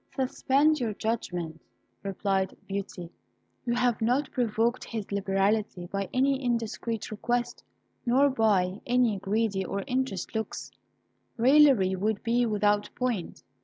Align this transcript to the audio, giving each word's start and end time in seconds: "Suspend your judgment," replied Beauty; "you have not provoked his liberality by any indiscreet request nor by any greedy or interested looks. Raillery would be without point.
"Suspend 0.15 0.79
your 0.79 0.95
judgment," 0.95 1.61
replied 2.01 2.57
Beauty; 2.67 3.11
"you 3.67 3.75
have 3.75 4.01
not 4.01 4.31
provoked 4.31 4.83
his 4.83 5.11
liberality 5.11 5.85
by 5.85 6.09
any 6.11 6.43
indiscreet 6.43 7.11
request 7.11 7.63
nor 8.03 8.27
by 8.31 8.81
any 8.87 9.19
greedy 9.19 9.63
or 9.63 9.83
interested 9.85 10.33
looks. 10.33 10.71
Raillery 11.37 11.95
would 11.95 12.23
be 12.23 12.47
without 12.47 12.89
point. 12.95 13.43